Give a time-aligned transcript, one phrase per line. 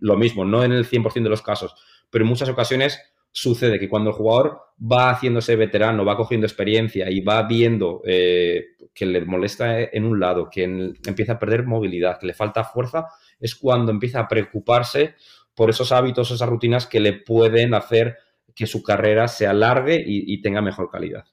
[0.00, 1.74] lo mismo, no en el 100% de los casos,
[2.10, 3.00] pero en muchas ocasiones
[3.32, 8.64] sucede que cuando el jugador va haciéndose veterano, va cogiendo experiencia y va viendo eh,
[8.92, 13.06] que le molesta en un lado, que empieza a perder movilidad, que le falta fuerza,
[13.38, 15.14] es cuando empieza a preocuparse
[15.54, 18.16] por esos hábitos, esas rutinas que le pueden hacer
[18.54, 21.24] que su carrera se alargue y tenga mejor calidad.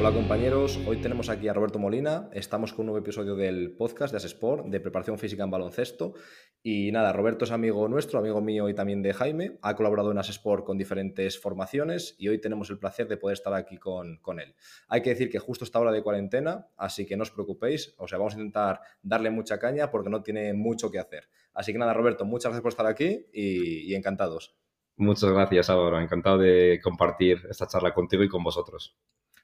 [0.00, 4.12] Hola compañeros, hoy tenemos aquí a Roberto Molina, estamos con un nuevo episodio del podcast
[4.12, 6.14] de Asesport de preparación física en baloncesto
[6.62, 10.16] y nada, Roberto es amigo nuestro, amigo mío y también de Jaime, ha colaborado en
[10.16, 14.40] Asesport con diferentes formaciones y hoy tenemos el placer de poder estar aquí con, con
[14.40, 14.54] él.
[14.88, 18.08] Hay que decir que justo está hora de cuarentena, así que no os preocupéis, o
[18.08, 21.28] sea, vamos a intentar darle mucha caña porque no tiene mucho que hacer.
[21.52, 24.56] Así que nada, Roberto, muchas gracias por estar aquí y, y encantados.
[24.96, 26.00] Muchas gracias, Álvaro.
[26.00, 28.96] Encantado de compartir esta charla contigo y con vosotros.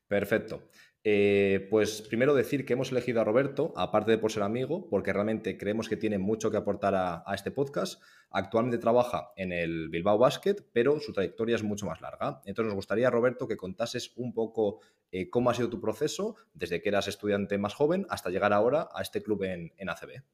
[0.09, 0.69] Perfecto.
[1.09, 5.13] Eh, pues primero decir que hemos elegido a Roberto, aparte de por ser amigo, porque
[5.13, 8.03] realmente creemos que tiene mucho que aportar a, este podcast.
[8.29, 12.41] Actualmente trabaja en el Bilbao Basket, pero su trayectoria es mucho más larga.
[12.45, 14.81] Entonces nos gustaría, Roberto, que contases un poco
[15.13, 18.89] eh, cómo ha sido tu proceso desde que eras estudiante más joven hasta llegar ahora
[18.93, 20.25] a este club en, ACB.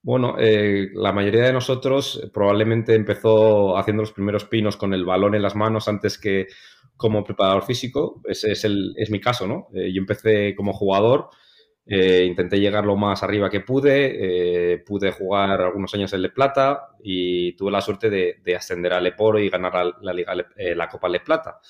[0.00, 5.34] Bueno, eh, la mayoría de nosotros probablemente empezó haciendo los primeros pinos con el balón
[5.34, 6.46] en las manos antes que
[6.96, 8.20] como preparador físico.
[8.24, 9.68] Ese es, el, es mi caso, ¿no?
[9.74, 11.28] Eh, yo empecé como jugador,
[11.86, 16.30] eh, intenté llegar lo más arriba que pude, eh, pude jugar algunos años en Le
[16.30, 21.08] Plata y tuve la suerte de, ascender a Leporo y ganar la, Liga, la Copa
[21.08, 21.60] Le Plata.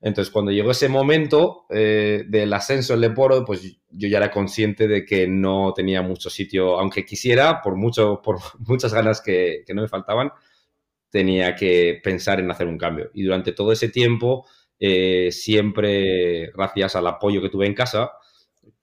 [0.00, 5.04] Entonces, cuando llegó ese momento del ascenso en Leporo, pues yo ya era consciente de
[5.04, 9.88] que no tenía mucho sitio, aunque quisiera, por, mucho, por muchas ganas que no me
[9.88, 10.32] faltaban,
[11.10, 13.10] tenía que pensar en hacer un cambio.
[13.14, 14.46] Y durante todo ese tiempo,
[14.78, 18.12] eh, siempre gracias al apoyo que tuve en casa,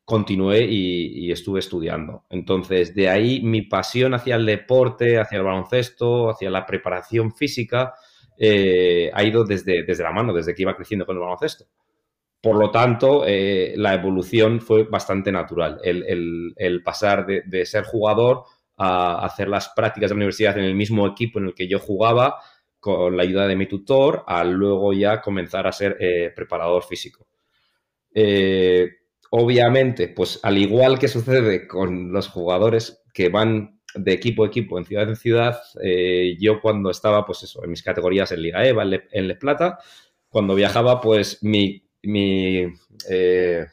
[0.05, 2.25] continué y, estuve estudiando.
[2.29, 7.93] Entonces, de ahí mi pasión hacia el deporte, hacia el baloncesto, hacia la preparación física,
[8.37, 11.65] eh, ha ido desde, desde la mano, desde que iba creciendo con el baloncesto.
[12.43, 15.79] Por lo tanto, eh, la evolución fue bastante natural.
[15.81, 18.43] El, pasar de, ser jugador
[18.77, 21.79] a hacer las prácticas de la universidad en el mismo equipo en el que yo
[21.79, 22.39] jugaba
[22.83, 27.25] con la ayuda de mi tutor, a luego ya comenzar a ser eh, preparador físico.
[28.13, 28.89] Eh,
[29.29, 34.77] obviamente, pues al igual que sucede con los jugadores que van de equipo a equipo,
[34.77, 38.67] en ciudad en ciudad, eh, yo cuando estaba, pues eso, en mis categorías en Liga
[38.67, 39.79] EVA, en Le, Plata,
[40.27, 42.65] cuando viajaba, pues mi, mi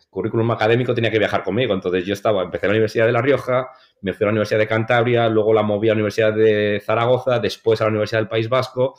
[0.09, 1.75] currículum académico tenía que viajar conmigo.
[1.75, 3.71] Entonces yo estaba, empecé en la Universidad de La Rioja,
[4.03, 7.39] me fui a la Universidad de Cantabria, luego la moví a la Universidad de Zaragoza,
[7.39, 8.95] después a la Universidad del País Vasco.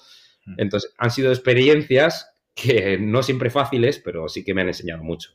[0.45, 0.55] Mm.
[0.57, 5.31] Entonces, han sido experiencias que no siempre fáciles, pero sí que me han enseñado mucho.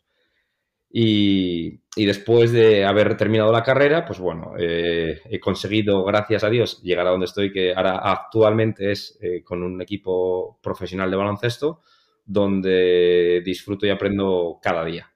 [0.99, 6.82] Y, después de haber terminado la carrera, pues bueno, eh, he conseguido, gracias a Dios,
[6.82, 11.82] llegar a donde estoy, que ahora actualmente es eh, con un equipo profesional de baloncesto,
[12.25, 15.10] donde disfruto y aprendo cada día.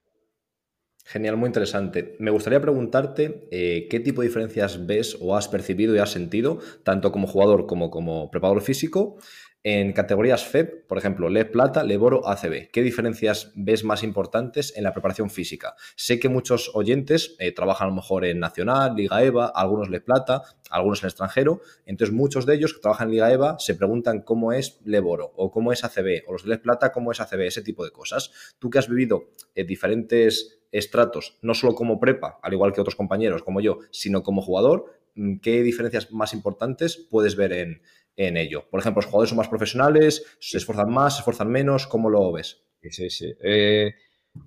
[1.12, 2.14] Genial, muy interesante.
[2.20, 6.60] Me gustaría preguntarte eh, qué tipo de diferencias ves o has percibido y has sentido,
[6.84, 9.18] tanto como jugador como como preparador físico,
[9.62, 12.70] en categorías FEP, por ejemplo, Le Plata, Leboro, ACB.
[12.72, 15.74] ¿Qué diferencias ves más importantes en la preparación física?
[15.96, 20.00] Sé que muchos oyentes eh, trabajan a lo mejor en Nacional, Liga EVA, algunos Le
[20.00, 21.60] Plata, algunos en extranjero.
[21.84, 25.50] Entonces, muchos de ellos que trabajan en Liga EVA se preguntan cómo es Leboro o
[25.50, 28.30] cómo es ACB, o los de Le Plata, cómo es ACB, ese tipo de cosas.
[28.58, 32.96] Tú que has vivido en diferentes estratos, no solo como prepa, al igual que otros
[32.96, 37.82] compañeros como yo, sino como jugador, mm, ¿qué diferencias más importantes puedes ver en,
[38.16, 38.68] ello?
[38.70, 42.32] Por ejemplo, los jugadores son más profesionales, se esfuerzan más, se esfuerzan menos, ¿cómo lo
[42.32, 42.64] ves?
[42.88, 43.34] Sí, sí.
[43.42, 43.94] Eh,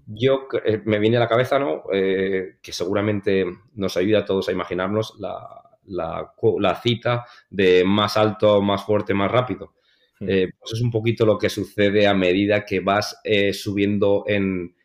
[0.07, 1.83] yo eh, me viene a la cabeza, ¿no?
[1.91, 8.83] Eh, que seguramente nos ayuda a todos a imaginarnos la, cita de más alto, más
[8.83, 9.73] fuerte, más rápido.
[10.19, 10.27] Hmm.
[10.27, 13.19] pues es un poquito lo que sucede a medida que vas
[13.51, 14.75] subiendo en,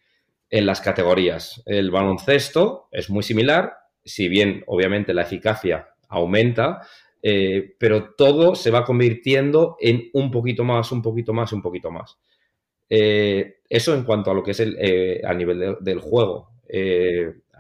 [0.51, 1.63] en las categorías.
[1.67, 6.87] El baloncesto es muy similar, si bien obviamente la eficacia aumenta,
[7.23, 11.91] eh, pero todo se va convirtiendo en un poquito más, un poquito más, un poquito
[11.91, 12.19] más.
[12.89, 16.51] Eh, eso en cuanto a lo que es el, eh, a nivel del juego.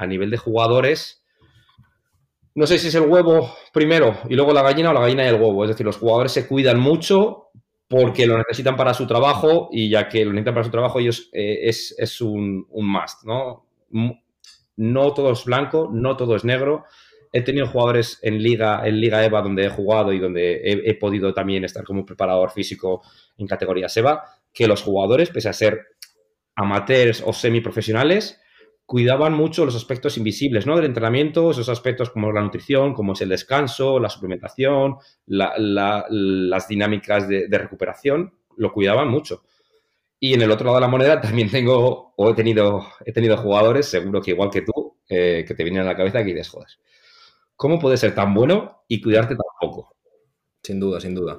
[0.00, 1.24] a nivel de jugadores,
[2.54, 5.28] no sé si es el huevo primero y luego la gallina o la gallina y
[5.28, 5.64] el huevo.
[5.64, 7.50] Es decir, los jugadores se cuidan mucho
[7.88, 11.30] porque lo necesitan para su trabajo y ya que lo necesitan para su trabajo, ellos
[11.32, 13.64] eh, es, un, must, ¿no?
[14.76, 16.84] No todo es blanco, no todo es negro.
[17.32, 21.34] He tenido jugadores en Liga, en Liga EVA donde he jugado y donde he, podido
[21.34, 23.02] también estar como preparador físico
[23.36, 25.86] en categoría SEBA, que los jugadores, pese a ser
[26.54, 28.40] amateurs o semiprofesionales,
[28.88, 30.74] cuidaban mucho los aspectos invisibles ¿no?
[30.74, 34.96] del entrenamiento, esos aspectos como la nutrición, como es el descanso, la suplementación,
[35.26, 39.44] las dinámicas de, recuperación, lo cuidaban mucho.
[40.18, 43.36] Y en el otro lado de la moneda también tengo, o he tenido, he tenido
[43.36, 46.48] jugadores, seguro que igual que tú, eh, que te vienen a la cabeza que dices,
[46.48, 46.68] joder,
[47.58, 49.94] ¿cómo puedes ser tan bueno y cuidarte tan poco?
[50.62, 51.38] Sin duda, sin duda.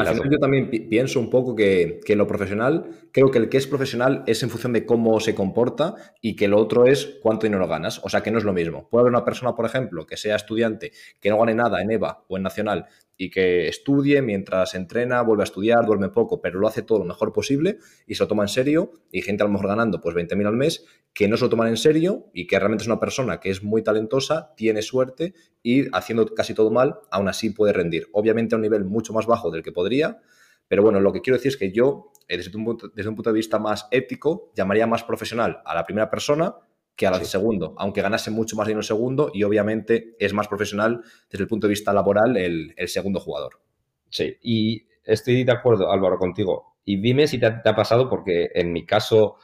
[0.00, 3.48] Al final yo también pienso un poco que, que, en lo profesional, creo que el
[3.48, 7.18] que es profesional es en función de cómo se comporta y que lo otro es
[7.22, 8.00] cuánto dinero ganas.
[8.04, 8.88] O sea que no es lo mismo.
[8.88, 12.24] Puede haber una persona, por ejemplo, que sea estudiante, que no gane nada en EVA
[12.28, 12.86] o en Nacional
[13.16, 17.04] y que estudie mientras entrena, vuelve a estudiar, duerme poco, pero lo hace todo lo
[17.04, 18.92] mejor posible y se lo toma en serio.
[19.12, 20.84] Y gente a lo mejor ganando pues 20.000 al mes
[21.14, 23.62] que no se lo toman en serio y que realmente es una persona que es
[23.62, 28.08] muy talentosa, tiene suerte y haciendo casi todo mal, aún así puede rendir.
[28.12, 30.20] Obviamente a un nivel mucho más bajo del que podría,
[30.68, 33.16] pero bueno, lo que quiero decir es que yo, eh, desde un punto, desde un
[33.16, 36.54] punto de vista más ético, llamaría más profesional a la primera persona
[36.94, 40.46] que a la segundo, aunque ganase mucho más dinero el segundo y obviamente es más
[40.46, 43.60] profesional desde el punto de vista laboral el, segundo jugador.
[44.08, 46.76] Sí, y estoy de acuerdo, Álvaro, contigo.
[46.84, 49.36] Y dime si te ha, pasado, porque en mi caso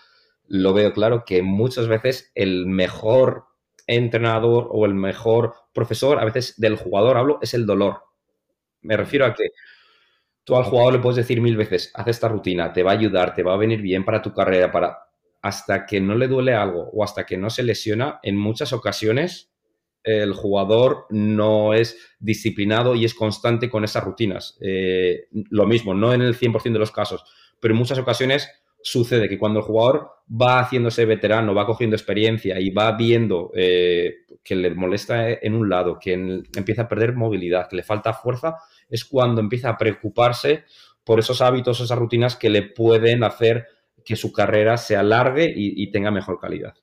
[0.46, 3.46] lo veo claro, que muchas veces el mejor
[3.86, 8.02] entrenador o el mejor profesor, a veces del jugador hablo, es el dolor.
[8.82, 9.48] Me refiero a que
[10.48, 13.34] tú al jugador le puedes decir mil veces, haz esta rutina, te va a ayudar,
[13.34, 14.98] te va a venir bien para tu carrera, para
[15.42, 19.52] hasta que no le duele algo o hasta que no se lesiona, en muchas ocasiones
[20.02, 24.56] el jugador no es disciplinado y es constante con esas rutinas.
[24.62, 27.24] Eh, lo mismo, no en el 100% de los casos,
[27.60, 28.48] pero en muchas ocasiones
[28.80, 34.14] sucede que cuando el jugador va haciéndose veterano, va cogiendo experiencia y va viendo eh,
[34.42, 38.56] que le molesta en un lado, que empieza a perder movilidad, que le falta fuerza,
[38.88, 40.64] es cuando empieza a preocuparse
[41.04, 43.66] por esos hábitos, esas rutinas que le pueden hacer
[44.04, 46.74] que su carrera se alargue y, tenga mejor calidad.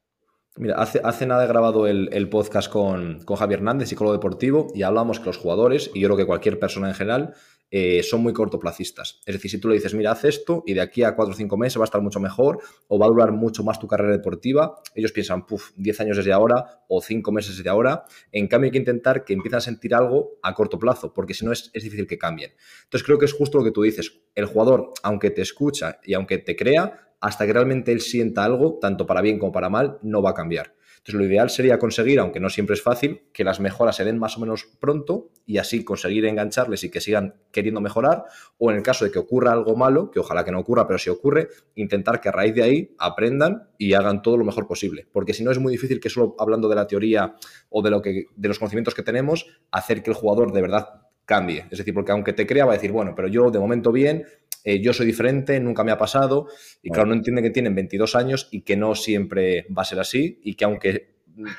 [0.57, 4.83] Mira, hace, hace nada he grabado el, podcast con, con, Javier Hernández, psicólogo deportivo, y
[4.83, 7.33] hablamos que los jugadores, y yo creo que cualquier persona en general,
[7.71, 9.19] eh, son muy cortoplacistas.
[9.25, 11.37] Es decir, si tú le dices, mira, haz esto y de aquí a cuatro o
[11.37, 14.13] cinco meses va a estar mucho mejor o va a durar mucho más tu carrera
[14.13, 18.05] deportiva, ellos piensan, puff, 10 años desde ahora o cinco meses desde ahora.
[18.31, 21.43] En cambio, hay que intentar que empiecen a sentir algo a corto plazo, porque si
[21.43, 22.53] no es, es difícil que cambien.
[22.83, 24.21] Entonces, creo que es justo lo que tú dices.
[24.35, 28.79] El jugador, aunque te escucha y aunque te crea, hasta que realmente él sienta algo,
[28.79, 30.75] tanto para bien como para mal, no va a cambiar.
[31.05, 34.17] Entonces, lo ideal sería conseguir, aunque no siempre es fácil, que las mejoras se den
[34.17, 38.23] más o menos pronto y así conseguir engancharles y que sigan queriendo mejorar.
[38.57, 40.97] O en el caso de que ocurra algo malo, que ojalá que no ocurra, pero
[40.97, 45.07] si ocurre, intentar que a raíz de ahí aprendan y hagan todo lo mejor posible.
[45.11, 47.35] Porque si no, es muy difícil que solo hablando de la teoría
[47.69, 51.05] o de, lo que, de los conocimientos que tenemos, hacer que el jugador de verdad
[51.25, 51.67] cambie.
[51.71, 54.25] Es decir, porque aunque te crea, va a decir, bueno, pero yo de momento bien,
[54.65, 56.47] eh, yo soy diferente, nunca me ha pasado,
[56.81, 59.99] y claro, no entiende que tienen 22 años y que no siempre va a ser
[59.99, 61.15] así, y que aunque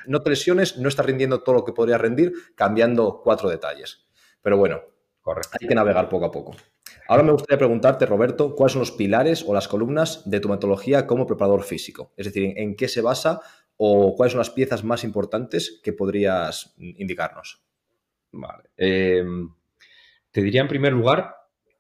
[0.07, 4.07] no te lesiones, no estás rindiendo todo lo que podría rendir cambiando cuatro detalles.
[4.43, 4.81] Pero bueno,
[5.61, 6.57] hay que navegar poco a poco.
[7.09, 11.07] Ahora me gustaría preguntarte, Roberto, ¿cuáles son los pilares o las columnas de tu metodología
[11.07, 12.13] como preparador físico?
[12.17, 13.41] Es decir, ¿en qué se basa
[13.77, 17.63] o cuáles son las piezas más importantes que podrías indicarnos?
[18.33, 18.65] Vale.
[18.77, 19.51] Em,
[20.33, 21.36] te diría en primer lugar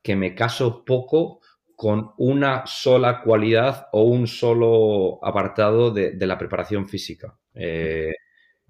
[0.06, 1.40] que me caso poco
[1.74, 7.36] con una sola cualidad o un solo apartado de, la preparación física.
[7.52, 8.12] Eh,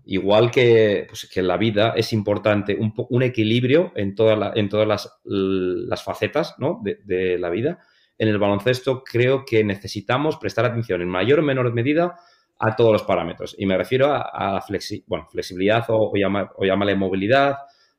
[0.06, 4.14] igual que, pues, que, en la vida es importante un, equilibrio en,
[4.54, 6.56] en todas las, facetas
[7.04, 7.80] de, la vida.
[8.16, 12.16] En el baloncesto creo que necesitamos prestar atención en mayor o menor medida
[12.58, 13.54] a todos los parámetros.
[13.58, 17.56] Y me refiero a, la flexibilidad o, o, llamarle movilidad,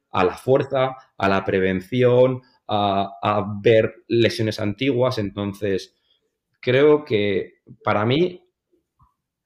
[0.09, 5.17] a la fuerza, a la prevención, a, ver lesiones antiguas.
[5.17, 5.95] Entonces,
[6.61, 8.43] creo que para mí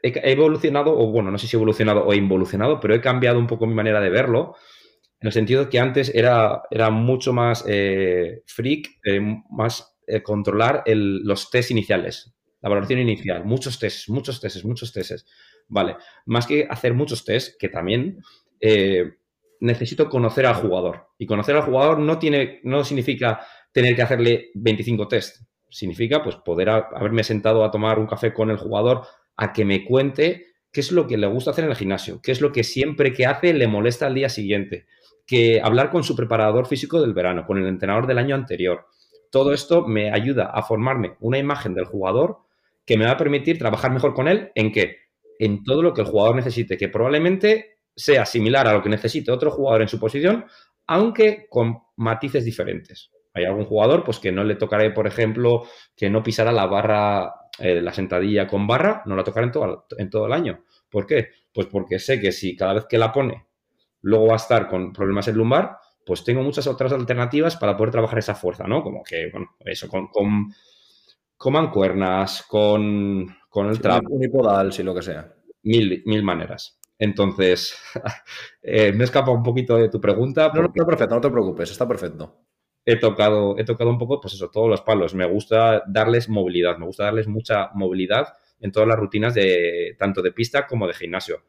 [0.03, 3.39] he evolucionado, o bueno, no sé si he evolucionado o he involucionado, pero he cambiado
[3.39, 4.55] un poco mi manera de verlo,
[5.19, 10.23] en el sentido de que antes era, era mucho más eh, freak, eh, más eh,
[10.23, 15.25] controlar los test iniciales, la valoración inicial, muchos tests, muchos tests, muchos tests.
[15.67, 18.17] Vale, más que hacer muchos tests, que también
[19.61, 21.07] necesito conocer al jugador.
[21.17, 25.43] Y conocer al jugador no, tiene, no significa tener que hacerle 25 test.
[25.69, 29.03] Significa pues poder haberme sentado a tomar un café con el jugador
[29.37, 32.31] a que me cuente qué es lo que le gusta hacer en el gimnasio, qué
[32.31, 34.85] es lo que siempre que hace le molesta al día siguiente,
[35.25, 38.87] que hablar con su preparador físico del verano, con el entrenador del año anterior.
[39.29, 42.39] Todo esto me ayuda a formarme una imagen del jugador
[42.85, 44.97] que me va a permitir trabajar mejor con él en qué?
[45.39, 49.31] En todo lo que el jugador necesite, que probablemente sea similar a lo que necesite
[49.31, 50.45] otro jugador en su posición,
[50.87, 53.11] aunque con matices diferentes.
[53.33, 55.63] Hay algún jugador pues, que no le tocaré, por ejemplo,
[55.95, 59.85] que no pisara la barra eh, la sentadilla con barra no la tocaré en todo,
[59.97, 60.63] en todo el año.
[60.89, 61.29] ¿Por qué?
[61.53, 63.45] Pues porque sé que si cada vez que la pone
[64.01, 67.91] luego va a estar con problemas en lumbar, pues tengo muchas otras alternativas para poder
[67.91, 68.81] trabajar esa fuerza, ¿no?
[68.81, 70.51] Como que, bueno, eso, con, con,
[71.37, 74.03] con mancuernas, con, con el trap.
[74.09, 75.31] Unipodal, si lo que sea.
[75.63, 76.79] Mil, mil maneras.
[77.01, 77.75] Entonces,
[78.61, 80.51] eh, me he escapado un poquito de tu pregunta.
[80.53, 82.45] No, no, perfecto, no te preocupes, está perfecto.
[82.85, 85.13] He tocado, he tocado un poco, pues eso, todos los palos.
[85.13, 88.27] Me gusta darles movilidad, me gusta darles mucha movilidad
[88.59, 91.43] en todas las rutinas de tanto de pista como de gimnasio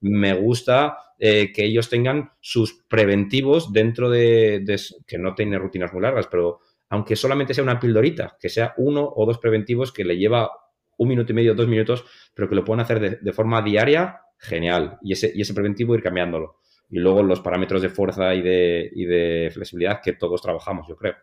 [0.00, 4.64] me gusta eh, que ellos tengan sus preventivos dentro de,
[5.06, 6.60] que no tiene rutinas muy largas, pero
[6.90, 10.50] aunque solamente sea una pildorita, que sea uno o dos preventivos que le lleva
[10.96, 14.98] un minuto y medio, dos minutos, pero que lo pueden hacer de, forma diaria, genial.
[15.02, 16.56] Y ese, y ese preventivo ir cambiándolo.
[16.88, 20.96] Y luego los parámetros de fuerza y de, y de flexibilidad que todos trabajamos, yo
[20.96, 21.14] creo.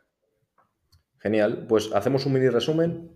[1.17, 1.65] Genial.
[1.67, 3.11] Pues hacemos un mini resumen.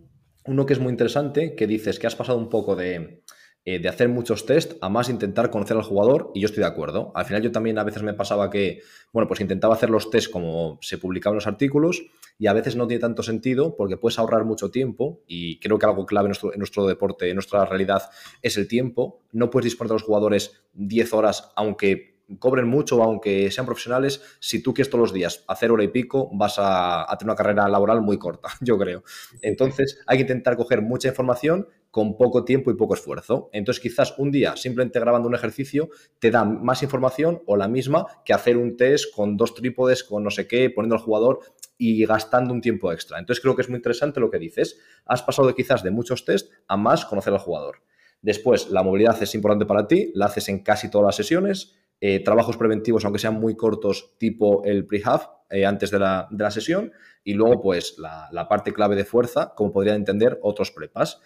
[0.46, 3.24] Uno que es muy interesante, que dices que has pasado un poco de,
[3.65, 6.70] eh, de hacer muchos test a más intentar conocer al jugador y yo estoy de
[6.70, 7.12] acuerdo.
[7.13, 10.32] Al final yo también a veces me pasaba que, bueno, pues intentaba hacer los test
[10.32, 12.01] como se publicaban los artículos
[12.39, 15.86] y a veces no tiene tanto sentido porque puedes ahorrar mucho tiempo y creo que
[15.86, 18.03] algo clave en nuestro, en nuestro deporte, en nuestra realidad,
[18.41, 19.19] es el tiempo.
[19.34, 24.62] No puedes disponer de los jugadores 10 horas aunque cobren mucho, aunque sean profesionales, si
[24.62, 28.01] tú quieres todos los días hacer hora y pico, vas a, tener una carrera laboral
[28.01, 29.03] muy corta, yo creo.
[29.41, 33.50] Entonces, hay que intentar coger mucha información con poco tiempo y poco esfuerzo.
[33.51, 38.05] Entonces, quizás un día, simplemente grabando un ejercicio, te da más información o la misma
[38.24, 41.39] que hacer un test con dos trípodes, con no sé qué, poniendo al jugador
[41.77, 43.17] y gastando un tiempo extra.
[43.17, 44.79] Entonces, creo que es muy interesante lo que dices.
[45.05, 47.81] Has pasado de quizás de muchos test a más conocer al jugador.
[48.21, 51.75] Después, la movilidad es importante para ti, la haces en casi todas las sesiones.
[52.01, 56.94] Eh, trabajos preventivos, aunque sean muy cortos, tipo el prehab, eh, antes de la, sesión.
[57.24, 61.20] Y luego, pues, la, la, parte clave de fuerza, como podrían entender otros prepas.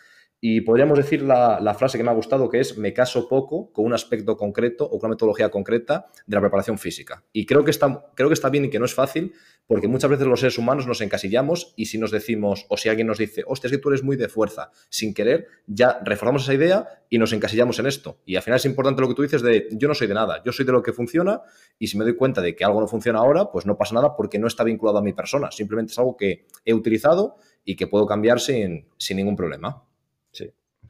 [0.45, 3.85] Y podríamos decir la, frase que me ha gustado, que es me caso poco con
[3.85, 7.23] un aspecto concreto o con una metodología concreta de la preparación física.
[7.31, 9.31] Y creo que está, creo que está bien y que no es fácil,
[9.67, 13.07] porque muchas veces los seres humanos nos encasillamos y si nos decimos, o si alguien
[13.07, 16.53] nos dice, hostia, es que tú eres muy de fuerza, sin querer, ya reforzamos esa
[16.53, 18.19] idea y nos encasillamos en esto.
[18.25, 20.43] Y al final es importante lo que tú dices de yo no soy de nada,
[20.43, 21.39] yo soy de lo que funciona
[21.79, 24.17] y si me doy cuenta de que algo no funciona ahora, pues no pasa nada
[24.17, 27.87] porque no está vinculado a mi persona, simplemente es algo que he utilizado y que
[27.87, 29.85] puedo cambiar sin, sin ningún problema.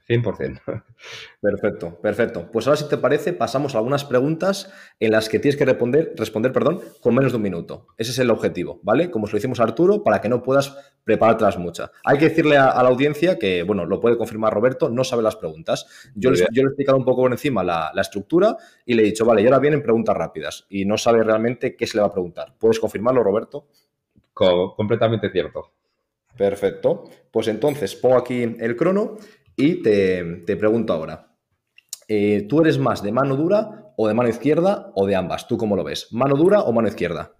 [0.07, 0.61] 100%.
[1.41, 2.49] Perfecto, perfecto.
[2.51, 6.13] Pues ahora, si te parece, pasamos a algunas preguntas en las que tienes que responder,
[6.15, 7.87] responder perdón, con menos de un minuto.
[7.97, 9.11] Ese es el objetivo, ¿vale?
[9.11, 11.91] Como se lo hicimos a Arturo, para que no puedas preparártelas muchas.
[12.05, 15.35] Hay que decirle a, la audiencia que, bueno, lo puede confirmar Roberto, no sabe las
[15.35, 15.85] preguntas.
[16.15, 19.25] Yo, le, yo he explicado un poco por encima la, estructura y le he dicho,
[19.25, 20.65] vale, y ahora vienen preguntas rápidas.
[20.69, 22.55] Y no sabe realmente qué se le va a preguntar.
[22.57, 23.67] ¿Puedes confirmarlo, Roberto?
[24.33, 25.71] completamente cierto.
[26.37, 27.03] Perfecto.
[27.31, 29.17] Pues entonces pongo aquí el crono
[29.55, 31.35] y te, pregunto ahora,
[32.07, 35.47] eh, ¿tú eres más de mano dura o de mano izquierda o de ambas?
[35.47, 36.07] ¿Tú cómo lo ves?
[36.11, 37.35] ¿Mano dura o mano izquierda?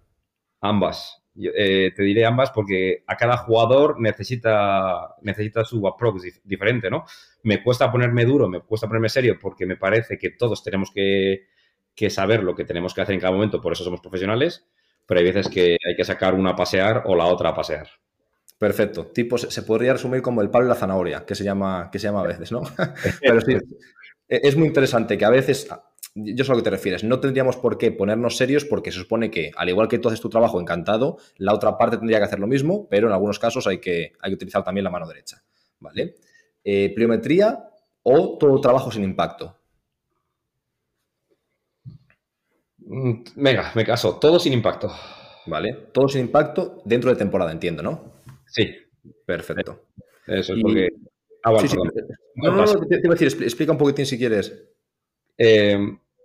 [0.60, 1.20] Ambas.
[1.36, 7.04] Eh, te diré ambas porque a cada jugador necesita, necesita su approach diferente, ¿no?
[7.42, 11.48] Me cuesta ponerme duro, me cuesta ponerme serio porque me parece que todos tenemos que,
[11.94, 14.68] que saber lo que tenemos que hacer en cada momento, por eso somos profesionales,
[15.06, 17.88] pero hay veces que hay que sacar una a pasear o la otra a pasear.
[18.58, 19.06] Perfecto.
[19.06, 22.06] Tipo, se, podría resumir como el palo y la zanahoria, que se llama, que se
[22.06, 22.62] llama a veces, ¿no?
[23.20, 23.54] Pero sí,
[24.28, 25.68] e, es muy interesante que a veces,
[26.14, 28.98] yo sé a lo que te refieres, no tendríamos por qué ponernos serios porque se
[28.98, 32.24] supone que, al igual que tú haces tu trabajo encantado, la otra parte tendría que
[32.24, 35.08] hacer lo mismo, pero en algunos casos hay que, hay que utilizar también la mano
[35.08, 35.42] derecha,
[35.80, 36.14] ¿vale?
[36.62, 37.68] Eh, pliometría
[38.02, 39.56] o todo trabajo sin impacto.
[42.78, 44.92] Mm, venga, me caso, todo sin impacto.
[45.46, 48.13] Vale, todo sin impacto dentro de temporada, entiendo, ¿no?
[48.54, 48.76] Sí.
[49.26, 49.86] Perfecto.
[50.26, 50.88] Eso es porque...
[51.42, 51.52] Ah,
[52.36, 54.64] No, no, no, te, iba a decir, explica un poquitín si quieres.
[55.36, 55.78] Eh,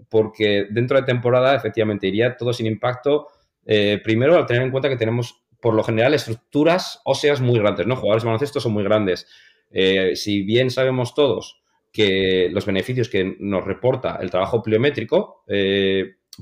[0.07, 3.27] porque dentro de temporada, efectivamente, iría todo sin impacto.
[3.65, 7.85] Eh, primero, al tener en cuenta que tenemos, por lo general, estructuras óseas muy grandes,
[7.85, 7.95] ¿no?
[7.95, 9.27] Jugadores de baloncesto son muy grandes.
[9.71, 15.43] Eh, si bien sabemos todos que los beneficios que nos reporta el trabajo pliométrico,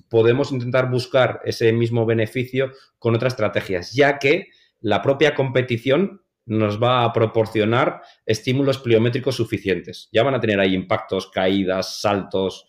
[0.09, 4.49] podemos intentar buscar ese mismo beneficio con otras estrategias, ya que
[4.81, 10.09] la propia competición nos va a proporcionar estímulos pliométricos suficientes.
[10.11, 12.65] Ya van a tener ahí impactos, caídas, saltos.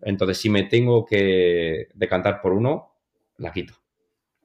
[0.00, 2.94] Entonces, si me tengo que decantar por uno,
[3.36, 3.74] la quito.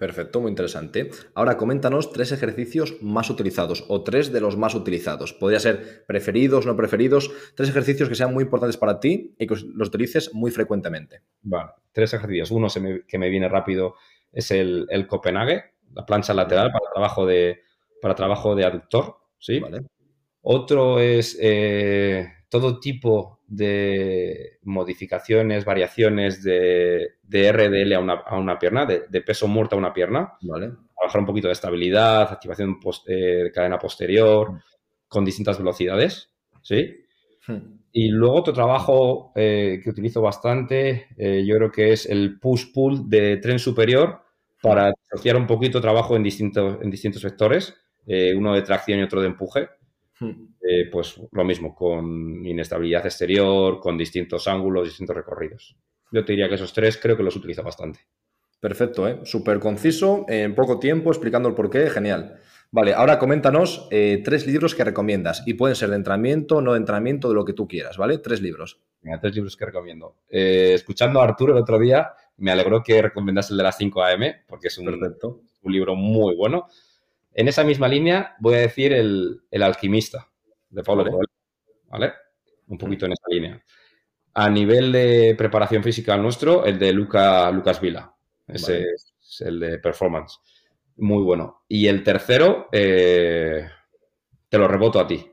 [0.02, 1.12] Perfecto, muy interesante.
[1.36, 5.32] Ahora coméntanos tres ejercicios más utilizados o tres de los más utilizados.
[5.32, 9.56] Podría ser preferidos, no preferidos, tres ejercicios que sean muy importantes para ti y que
[9.76, 11.22] los utilices muy frecuentemente.
[11.44, 12.50] Vale, tres ejercicios.
[12.50, 12.68] Uno
[13.08, 13.94] que me viene rápido
[14.32, 17.62] es el, el Copenhague, la plancha lateral para trabajo de,
[18.02, 19.60] para trabajo de aductor, ¿sí?
[19.60, 19.84] Vale.
[20.42, 29.48] Otro es eh, todo tipo de modificaciones, variaciones de, RDL a una, pierna, de, peso
[29.48, 30.34] muerto a una pierna.
[30.42, 30.72] Vale.
[30.98, 34.60] Trabajar un poquito de estabilidad, activación eh, de cadena posterior, mm.
[35.08, 36.30] con distintas velocidades.
[36.64, 36.96] ¿Sí?
[37.48, 37.80] Hmm.
[37.92, 43.38] Y luego otro trabajo eh, que utilizo bastante, yo creo que es el push-pull de
[43.38, 44.22] tren superior
[44.62, 47.76] para asociar un poquito trabajo en distintos, en distintos sectores,
[48.06, 49.70] eh, uno de tracción y otro de empuje.
[50.20, 50.54] Hmm.
[50.92, 55.76] pues lo mismo, con inestabilidad exterior, con distintos ángulos, distintos recorridos.
[56.12, 58.02] Yo te diría que esos tres creo que los utilizo bastante.
[58.62, 59.20] Perfecto, ¿eh?
[59.24, 62.38] súper conciso, en poco tiempo, explicando el porqué, genial.
[62.70, 66.78] Vale, ahora coméntanos eh, tres libros que recomiendas y pueden ser de entrenamiento, no de
[66.78, 68.20] entrenamiento, de lo que tú quieras, ¿vale?
[68.20, 68.80] Tres libros.
[69.02, 70.16] Mira, tres libros que recomiendo.
[70.30, 72.12] Eh, escuchando a Arturo el otro día,
[72.42, 76.36] me alegró que recomendase el de las 5 AM, porque es un, un libro muy
[76.36, 76.68] bueno.
[77.34, 80.28] En esa misma línea voy a decir el, Alquimista,
[80.70, 81.12] de Pablo vale.
[81.12, 81.32] Coelho,
[81.88, 82.14] ¿vale?
[82.68, 83.64] Un poquito en esa línea.
[84.34, 88.14] A nivel de preparación física nuestro, el de Luca, Lucas Vila.
[88.48, 90.40] Ese es el de performance
[91.02, 91.64] muy bueno.
[91.68, 93.68] Y el tercero, eh,
[94.50, 95.26] te lo reboto a ti.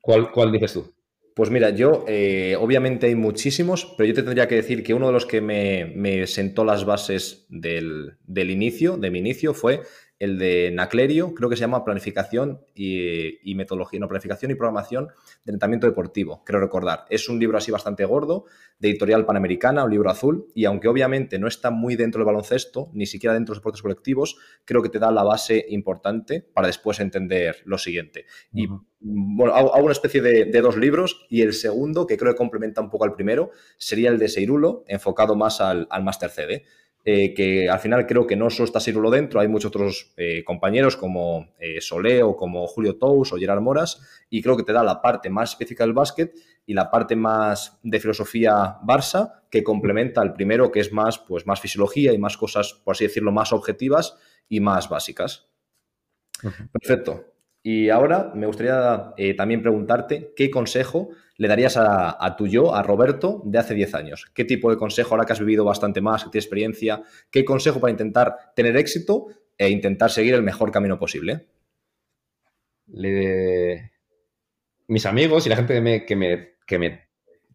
[0.00, 0.92] ¿Cuál, cuál dices tú?
[1.38, 5.06] Pues mira, yo eh, obviamente hay muchísimos, pero yo te tendría que decir que uno
[5.06, 9.82] de los que me, sentó las bases del, del, inicio, de mi inicio, fue
[10.18, 15.08] el de Naclerio, creo que se llama Planificación y, Metodología, no, Planificación y Programación
[15.44, 17.04] de Entrenamiento Deportivo, creo recordar.
[17.08, 18.46] Es un libro así bastante gordo,
[18.78, 22.90] de editorial panamericana, un libro azul, y aunque obviamente no está muy dentro del baloncesto,
[22.94, 26.66] ni siquiera dentro de los deportes colectivos, creo que te da la base importante para
[26.66, 28.26] después entender lo siguiente.
[28.52, 28.66] Y
[29.00, 32.90] bueno, hago, una especie de, dos libros, y el segundo, que creo que complementa un
[32.90, 36.64] poco al primero, sería el de Seirulo, enfocado más al, al Master CD.
[37.10, 40.44] Eh, que al final creo que no solo está Sirulo dentro, hay muchos otros eh,
[40.44, 44.74] compañeros como eh, Solé o como Julio Tous o Gerard Moras, y creo que te
[44.74, 46.34] da la parte más específica del básquet
[46.66, 51.46] y la parte más de filosofía Barça que complementa al primero, que es más, pues,
[51.46, 55.48] más fisiología y más cosas, por así decirlo, más objetivas y más básicas.
[56.70, 57.24] Perfecto.
[57.62, 63.42] Y ahora me gustaría también preguntarte qué consejo le darías a, tu yo, a Roberto,
[63.44, 64.26] de hace 10 años?
[64.34, 67.80] ¿Qué tipo de consejo, ahora que has vivido bastante más, que tienes experiencia, qué consejo
[67.80, 71.46] para intentar tener éxito e intentar seguir el mejor camino posible?
[74.88, 77.08] Mis amigos y la gente que me, que me,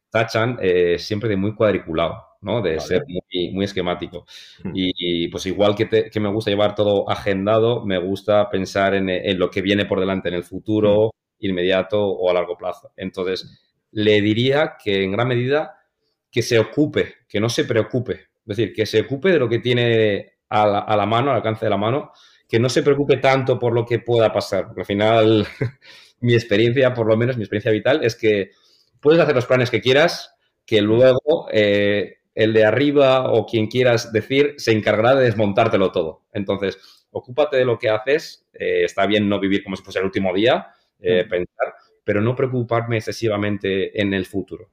[0.09, 2.23] tachan eh, siempre de muy cuadriculado.
[2.43, 2.61] ¿No?
[2.61, 4.25] De ser muy, esquemático.
[4.63, 4.71] Hmm.
[4.73, 9.61] Y, pues igual que, me gusta llevar todo agendado, me gusta pensar en, lo que
[9.61, 11.45] viene por delante, en el futuro hmm.
[11.45, 12.91] inmediato o a largo plazo.
[12.95, 13.59] Entonces,
[13.91, 15.77] le diría que en gran medida
[16.31, 18.13] que se ocupe, que no se preocupe.
[18.45, 21.69] Es decir, que se ocupe de lo que tiene a la, mano, al alcance de
[21.69, 22.11] la mano,
[22.47, 24.65] que no se preocupe tanto por lo que pueda pasar.
[24.65, 25.47] Porque al final,
[26.19, 28.51] mi experiencia, por lo menos mi experiencia vital, es que
[28.99, 34.11] puedes hacer los planes que quieras, que luego eh, el de arriba o quien quieras
[34.11, 36.23] decir se encargará de desmontártelo todo.
[36.33, 36.77] Entonces,
[37.11, 38.45] ocúpate de lo que haces.
[38.53, 40.67] Eh, está bien no vivir como si fuese el último día,
[40.99, 44.69] eh, pensar, pero no preocuparme excesivamente en el futuro.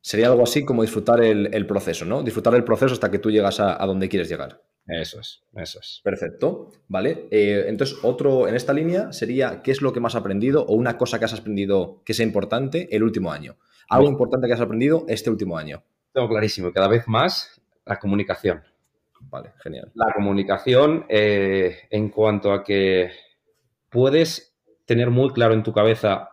[0.00, 2.22] Sería algo así como disfrutar el, proceso, ¿no?
[2.22, 4.60] Disfrutar el proceso hasta que tú llegas a, donde quieres llegar.
[4.86, 6.02] Eso es, eso es.
[6.04, 7.26] Perfecto, ¿vale?
[7.30, 10.74] Eh, entonces, otro en esta línea sería, ¿qué es lo que más has aprendido o
[10.74, 13.56] una cosa que has aprendido que sea importante el último año?
[13.88, 15.82] Algo importante que has aprendido este último año.
[16.14, 18.62] Tengo clarísimo, cada vez más la comunicación.
[19.22, 19.90] Vale, genial.
[19.94, 23.10] La comunicación eh, en cuanto a que
[23.90, 26.30] puedes tener muy claro en tu cabeza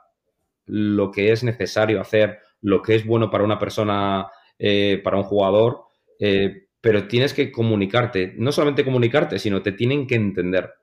[0.68, 4.28] lo que es necesario hacer, lo que es bueno para una persona,
[4.60, 5.86] eh, para un jugador,
[6.20, 10.76] eh, pero tienes que comunicarte, no solamente comunicarte, sino te tienen que entender.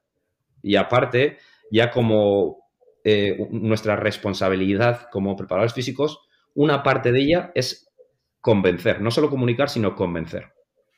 [0.60, 1.38] Y aparte,
[1.70, 2.66] ya como
[3.50, 6.20] nuestra responsabilidad como preparadores físicos,
[6.54, 7.87] una parte de ella es
[8.40, 10.52] convencer, no solo comunicar, sino convencer.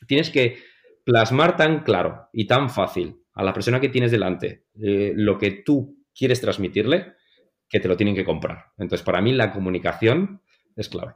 [0.07, 0.59] Tienes que
[1.05, 5.96] plasmar tan claro y tan fácil a la persona que tienes delante lo que tú
[6.14, 7.14] quieres transmitirle,
[7.68, 8.66] que te lo tienen que comprar.
[8.79, 10.42] Entonces, para mí la comunicación
[10.76, 11.14] es clave.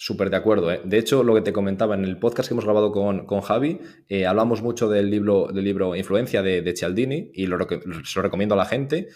[0.00, 0.70] Súper de acuerdo.
[0.70, 0.80] ¿eh?
[0.84, 4.26] De hecho, lo que te comentaba en el podcast que hemos grabado con, Javi, eh,
[4.26, 8.58] hablamos mucho del libro, del libro Influencia de, Cialdini y lo, se lo recomiendo a
[8.58, 9.08] la gente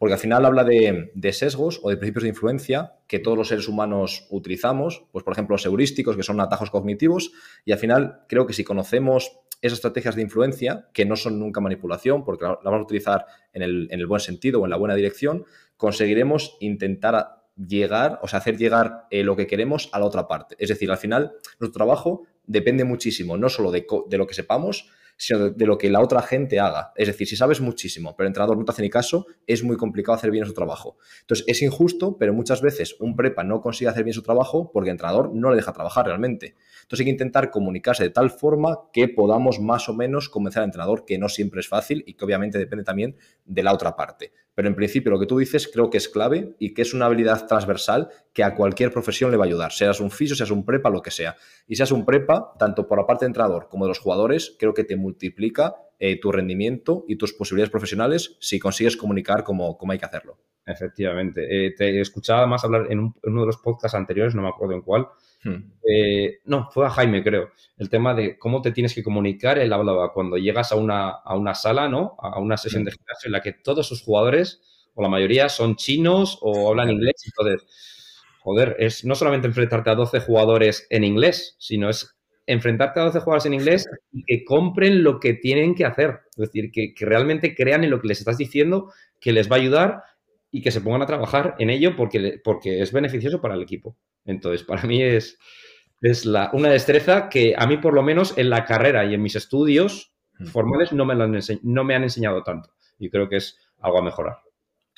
[0.00, 3.68] porque al final habla de, sesgos o de principios de influencia que todos los seres
[3.68, 7.32] humanos utilizamos, pues por ejemplo los heurísticos, que son atajos cognitivos,
[7.66, 11.60] y al final creo que si conocemos esas estrategias de influencia, que no son nunca
[11.60, 14.78] manipulación, porque la, vamos a utilizar en el, en el, buen sentido o en la
[14.78, 15.44] buena dirección,
[15.76, 20.56] conseguiremos intentar llegar, o sea, hacer llegar eh, lo que queremos a la otra parte.
[20.58, 24.90] Es decir, al final nuestro trabajo depende muchísimo, no solo de, de lo que sepamos,
[25.20, 26.94] sino de, lo que la otra gente haga.
[26.96, 29.76] Es decir, si sabes muchísimo, pero el entrenador no te hace ni caso, es muy
[29.76, 30.96] complicado hacer bien su trabajo.
[31.20, 34.88] Entonces, es injusto, pero muchas veces un prepa no consigue hacer bien su trabajo porque
[34.88, 36.54] el entrenador no le deja trabajar realmente.
[36.82, 40.68] Entonces, hay que intentar comunicarse de tal forma que podamos más o menos convencer al
[40.68, 44.32] entrenador, que no siempre es fácil y que obviamente depende también de la otra parte.
[44.60, 47.06] Pero en principio lo que tú dices creo que es clave y que es una
[47.06, 50.66] habilidad transversal que a cualquier profesión le va a ayudar, seas un fisio, seas un
[50.66, 51.34] prepa, lo que sea.
[51.66, 54.74] Y seas un prepa, tanto por la parte de entrenador como de los jugadores, creo
[54.74, 59.92] que te multiplica eh, tu rendimiento y tus posibilidades profesionales si consigues comunicar como, como
[59.92, 60.36] hay que hacerlo.
[60.66, 61.46] Efectivamente.
[61.48, 64.82] Eh, te escuchaba más hablar en, uno de los podcasts anteriores, no me acuerdo en
[64.82, 65.08] cuál.
[65.42, 65.72] Hmm.
[65.88, 67.50] Eh, no, fue a Jaime, creo.
[67.78, 69.58] El tema de cómo te tienes que comunicar.
[69.58, 72.16] Él hablaba cuando llegas a una, a una sala, ¿no?
[72.18, 72.86] A una sesión hmm.
[72.86, 74.60] de gimnasio en la que todos sus jugadores,
[74.94, 77.14] o la mayoría, son chinos o hablan inglés.
[77.26, 77.66] Entonces,
[78.40, 83.20] joder, es no solamente enfrentarte a 12 jugadores en inglés, sino es enfrentarte a 12
[83.20, 86.20] jugadores en inglés y que compren lo que tienen que hacer.
[86.30, 89.56] Es decir, que, que realmente crean en lo que les estás diciendo, que les va
[89.56, 90.02] a ayudar
[90.50, 93.96] y que se pongan a trabajar en ello porque, porque es beneficioso para el equipo.
[94.24, 95.38] Entonces, para mí es,
[96.00, 99.22] es la, una destreza que a mí, por lo menos, en la carrera y en
[99.22, 100.12] mis estudios
[100.46, 102.70] formales no me, lo han no me han enseñado tanto.
[102.98, 104.38] Y creo que es algo a mejorar.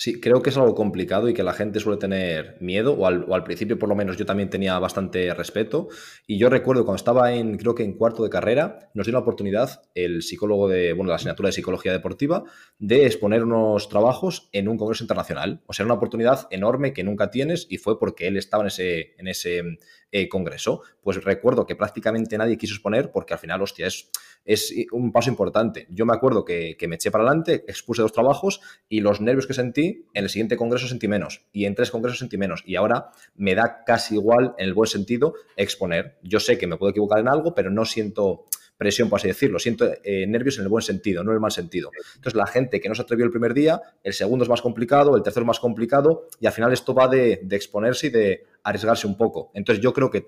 [0.03, 3.45] Sí, creo que es algo complicado y que la gente suele tener miedo, o al,
[3.45, 5.91] principio por lo menos yo también tenía bastante respeto.
[6.27, 9.21] Y yo recuerdo cuando estaba en, creo que en cuarto de carrera, nos dio la
[9.21, 12.43] oportunidad el psicólogo de, bueno, la asignatura de psicología deportiva,
[12.81, 15.63] de exponer unos trabajos en un congreso internacional.
[15.69, 19.15] O sea, una oportunidad enorme que nunca tienes y fue porque él estaba en ese,
[19.19, 19.63] en ese
[20.11, 20.83] eh, congreso.
[21.01, 24.11] Pues recuerdo que prácticamente nadie quiso exponer porque al final, hostia, es
[24.45, 25.87] es un paso importante.
[25.91, 29.55] Yo me acuerdo que, me eché para adelante, expuse dos trabajos y los nervios que
[29.55, 33.11] sentí, en el siguiente congreso sentí menos y en tres congresos sentí menos y ahora
[33.35, 36.19] me da casi igual, en el buen sentido, exponer.
[36.23, 38.47] Yo sé que me puedo equivocar en algo, pero no siento
[38.83, 39.59] presión, por así decirlo.
[39.59, 41.91] Siento eh, nervios en el buen sentido, no en el mal sentido.
[42.17, 45.17] Entonces, la gente que no se atrevió el primer día, el segundo es más complicado,
[45.17, 48.45] el tercero es más complicado, y al final esto va de, de exponerse y de
[48.65, 49.53] arriesgarse un poco.
[49.55, 50.25] Entonces, yo creo que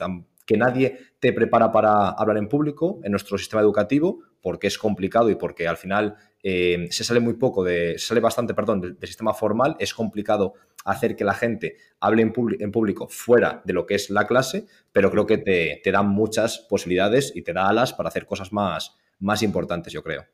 [0.46, 5.30] que nadie te prepara para hablar en público en nuestro sistema educativo porque es complicado
[5.30, 9.32] y porque al final eh, se sale muy poco de, sale bastante, perdón, del, sistema
[9.32, 10.52] formal, es complicado
[10.84, 14.66] hacer que la gente hable en, en, público fuera de lo que es la clase,
[14.92, 18.52] pero creo que te, te, dan muchas posibilidades y te da alas para hacer cosas
[18.52, 20.26] más, más importantes, yo creo.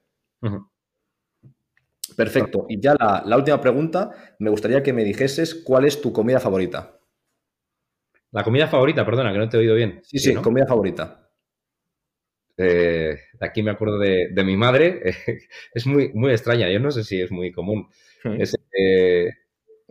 [2.17, 2.67] Perfecto.
[2.69, 6.41] Y ya la, la última pregunta, me gustaría que me dijeses cuál es tu comida
[6.41, 6.99] favorita.
[8.33, 10.01] La comida favorita, perdona, que no te he oído bien.
[10.03, 11.30] Sí, sí, comida favorita.
[12.57, 15.03] Eh, aquí me acuerdo de, mi madre.
[15.75, 17.89] es muy, muy extraña, yo no sé si es muy común.
[18.39, 19.31] Es eh,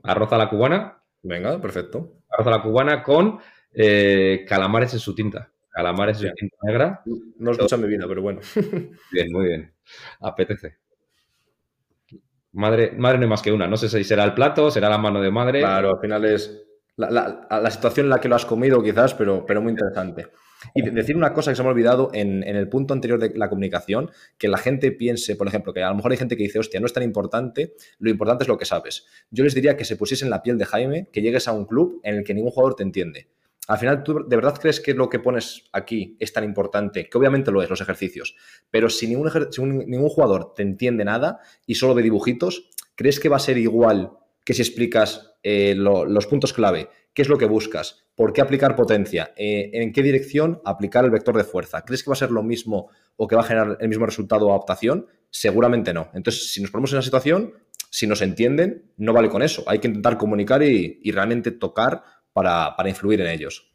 [0.03, 1.01] arroz a la cubana.
[1.21, 2.21] Venga, perfecto.
[2.29, 3.39] Arroz a la cubana con
[3.73, 5.51] eh, calamares en su tinta.
[5.69, 7.01] Calamares en su tinta negra.
[7.37, 8.41] No escucha mi vida, pero bueno.
[9.11, 9.73] bien, muy bien.
[10.21, 10.77] Apetece.
[12.51, 13.67] Madre, madre no hay más que una.
[13.67, 15.59] No sé si será el plato, será la mano de madre.
[15.59, 16.65] Claro, al final es
[16.97, 20.27] la, situación en la que lo has comido quizás, pero, pero muy interesante.
[20.73, 23.49] Y decir una cosa que se me ha olvidado en, el punto anterior de la
[23.49, 26.59] comunicación, que la gente piense, por ejemplo, que a lo mejor hay gente que dice,
[26.59, 29.05] hostia, no es tan importante, lo importante es lo que sabes.
[29.31, 31.65] Yo les diría que se pusiesen en la piel de Jaime, que llegues a un
[31.65, 33.27] club en el que ningún jugador te entiende.
[33.67, 37.07] Al final, ¿tú de verdad crees que lo que pones aquí es tan importante?
[37.07, 38.35] Que obviamente lo es, los ejercicios.
[38.71, 39.29] Pero si ningún,
[39.85, 44.11] ningún jugador te entiende nada y solo ve dibujitos, ¿crees que va a ser igual
[44.43, 48.75] que si explicas eh, los puntos clave, qué es lo que buscas, por qué aplicar
[48.75, 51.83] potencia, eh, en qué dirección aplicar el vector de fuerza.
[51.83, 54.47] ¿Crees que va a ser lo mismo o que va a generar el mismo resultado
[54.47, 55.07] o adaptación?
[55.29, 56.09] Seguramente no.
[56.13, 57.53] Entonces, si nos ponemos en una situación,
[57.89, 59.63] si nos entienden, no vale con eso.
[59.67, 63.71] Hay que intentar comunicar y, realmente tocar para, influir en ellos.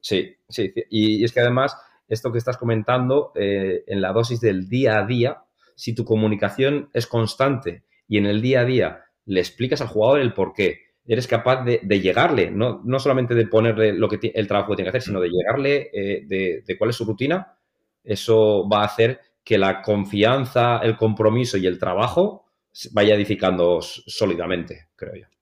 [0.00, 0.72] Sí, sí.
[0.90, 1.76] Y, es que además,
[2.08, 5.44] esto que estás comentando, eh, en la dosis del día a día,
[5.76, 10.20] si tu comunicación es constante y en el día a día le explicas al jugador
[10.20, 10.89] el por qué.
[11.06, 14.90] Eres capaz de, llegarle, no, no, solamente de ponerle lo que el trabajo que tiene
[14.90, 17.56] que hacer, sino de llegarle eh, de, cuál es su rutina.
[18.04, 22.46] Eso va a hacer que la confianza, el compromiso y el trabajo
[22.92, 25.39] vaya edificando sólidamente, creo yo.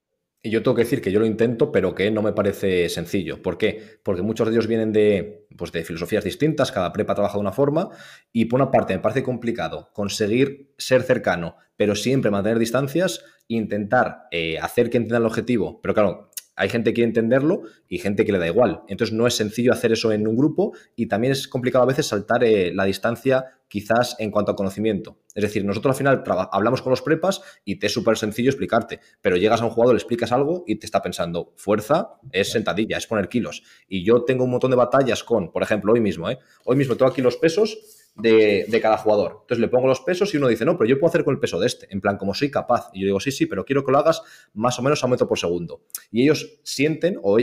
[0.49, 3.43] Y yo tengo que decir que yo lo intento, pero que no me parece sencillo.
[3.43, 4.01] ¿Por qué?
[4.03, 7.53] Porque muchos de ellos vienen de, pues de filosofías distintas, cada prepa trabaja de una
[7.53, 7.91] forma,
[8.33, 14.23] y por una parte me parece complicado conseguir ser cercano, pero siempre mantener distancias, intentar
[14.31, 18.25] eh, hacer que entiendan el objetivo, pero claro, hay gente que quiere entenderlo y gente
[18.25, 18.83] que le da igual.
[18.88, 22.07] Entonces no es sencillo hacer eso en un grupo y también es complicado a veces
[22.07, 25.18] saltar eh, la distancia quizás en cuanto a conocimiento.
[25.35, 28.99] Es decir, nosotros al final hablamos con los prepas y te es súper sencillo explicarte,
[29.21, 32.97] pero llegas a un jugador, le explicas algo y te está pensando, fuerza es sentadilla,
[32.97, 33.62] es poner kilos.
[33.87, 36.38] Y yo tengo un montón de batallas con, por ejemplo, hoy mismo, ¿eh?
[36.64, 39.38] hoy mismo tengo aquí los pesos de, cada jugador.
[39.42, 41.40] Entonces le pongo los pesos y uno dice, no, pero yo puedo hacer con el
[41.40, 42.90] peso de este, en plan, como soy capaz.
[42.92, 44.23] Y yo digo, sí, sí, pero quiero que lo hagas
[44.55, 45.83] más o menos a un metro por segundo.
[46.11, 47.38] Y ellos sienten, o,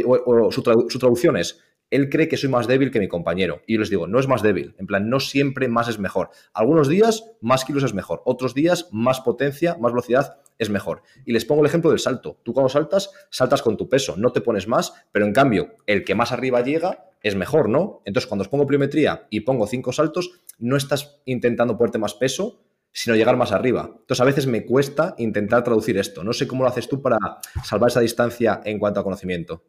[0.51, 3.62] su, su traducción es, él cree que soy más débil que mi compañero.
[3.67, 4.76] Y les digo, no es más débil.
[4.78, 6.30] En plan, no siempre más es mejor.
[6.54, 8.21] Algunos días más kilos es mejor.
[8.26, 11.04] Otros días más potencia, más velocidad es mejor.
[11.26, 12.39] Y les pongo el ejemplo del salto.
[12.43, 16.04] Tú cuando saltas, saltas con tu peso, no te pones más, pero en cambio, el
[16.04, 18.02] que más arriba llega es mejor, ¿no?
[18.06, 22.62] Entonces, cuando os pongo pliometría y pongo cinco saltos, no estás intentando ponerte más peso,
[22.91, 23.89] sino llegar más arriba.
[23.91, 26.24] Entonces, a veces me cuesta intentar traducir esto.
[26.24, 27.17] No sé cómo lo haces tú para
[27.63, 29.63] salvar esa distancia en cuanto a conocimiento.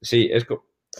[0.00, 0.44] Sí, es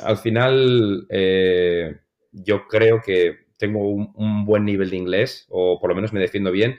[0.03, 1.97] al final eh,
[2.33, 6.51] yo creo que tengo un, buen nivel de inglés, o por lo menos me defiendo
[6.51, 6.77] bien,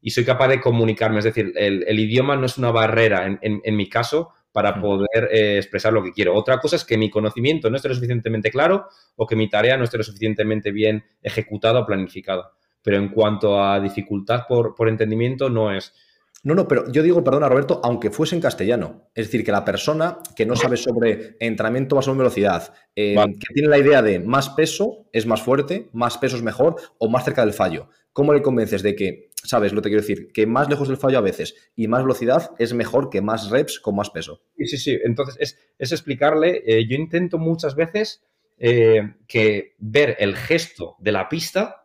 [0.00, 1.18] y soy capaz de comunicarme.
[1.18, 4.80] Es decir, el, idioma no es una barrera en, mi caso para mm.
[4.80, 6.34] poder eh, expresar lo que quiero.
[6.34, 9.76] Otra cosa es que mi conocimiento no esté lo suficientemente claro o que mi tarea
[9.76, 12.52] no esté lo suficientemente bien ejecutada o planificada.
[12.82, 15.92] Pero en cuanto a dificultad por, por entendimiento, no es
[16.44, 19.10] no, no, pero yo digo, perdona Roberto, aunque fuese en castellano.
[19.14, 23.54] Es decir, que la persona que no sabe sobre entrenamiento basado en velocidad, eh, que
[23.54, 27.24] tiene la idea de más peso es más fuerte, más peso es mejor o más
[27.24, 27.88] cerca del fallo.
[28.12, 31.18] ¿Cómo le convences de que, sabes lo que quiero decir, que más lejos del fallo
[31.18, 34.40] a veces y más velocidad es mejor que más reps con más peso?
[34.56, 34.98] Sí, sí, sí.
[35.04, 38.22] Entonces, es, explicarle, eh, yo intento muchas veces
[38.58, 41.84] eh, que ver el gesto de la pista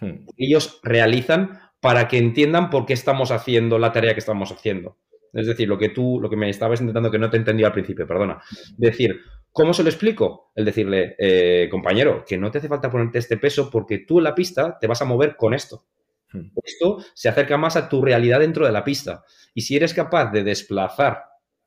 [0.00, 0.26] hmm.
[0.36, 4.96] que ellos realizan para que entiendan por qué estamos haciendo la tarea que estamos haciendo.
[5.32, 7.72] Es decir, lo que tú, lo que me estabas intentando que no te entendí al
[7.72, 8.40] principio, perdona.
[8.76, 9.20] Decir,
[9.52, 10.50] ¿cómo se lo explico?
[10.54, 14.24] El decirle, eh, compañero, que no te hace falta ponerte este peso porque tú en
[14.24, 15.84] la pista te vas a mover con esto.
[16.32, 16.50] Hmm.
[16.62, 19.24] Esto se acerca más a tu realidad dentro de la pista.
[19.54, 21.24] Y si eres capaz de desplazar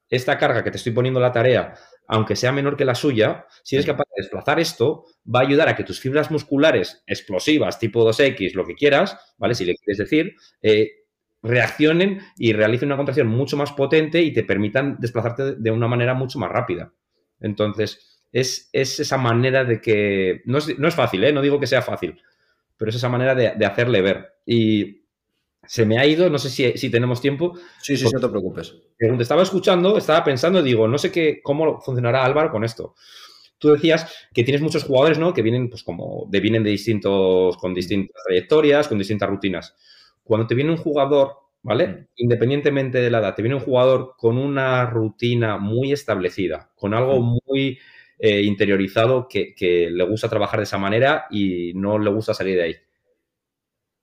[0.09, 1.73] esta carga que te estoy poniendo la tarea
[2.11, 5.69] aunque sea menor que la suya, si eres capaz de desplazar esto, va a ayudar
[5.69, 9.55] a que tus fibras musculares explosivas, tipo 2X, lo que quieras, ¿vale?
[9.55, 10.91] Si le quieres decir, eh,
[11.41, 16.13] reaccionen y realicen una contracción mucho más potente y te permitan desplazarte de una manera
[16.13, 16.91] mucho más rápida.
[17.39, 20.41] Entonces, es, esa manera de que...
[20.43, 21.31] No es, fácil, ¿eh?
[21.31, 22.21] No digo que sea fácil,
[22.75, 24.33] pero es esa manera de, de hacerle ver.
[24.45, 25.00] Y
[25.71, 27.53] se me ha ido, no sé si, tenemos tiempo.
[27.81, 28.75] Sí, sí, no te preocupes.
[28.97, 32.93] Te estaba escuchando, estaba pensando, digo, no sé qué, cómo funcionará Álvaro con esto.
[33.57, 35.33] Tú decías que tienes muchos jugadores, ¿no?
[35.33, 39.77] Que vienen, pues, como, de, vienen de distintos, con distintas trayectorias, con distintas rutinas.
[40.25, 42.07] Cuando te viene un jugador, ¿vale?
[42.17, 47.21] Independientemente de la edad, te viene un jugador con una rutina muy establecida, con algo
[47.21, 47.79] muy
[48.19, 52.57] eh, interiorizado que, que le gusta trabajar de esa manera y no le gusta salir
[52.57, 52.75] de ahí